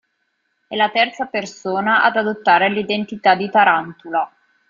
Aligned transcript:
È 0.67 0.75
la 0.75 0.89
terza 0.89 1.27
persona 1.27 2.01
ad 2.01 2.15
adottare 2.17 2.69
l'identità 2.71 3.35
di 3.35 3.51
Tarantula. 3.51 4.35